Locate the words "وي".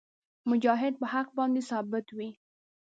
2.17-2.29